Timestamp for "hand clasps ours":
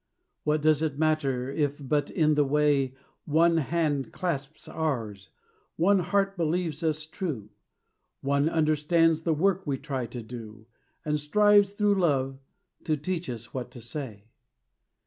3.57-5.29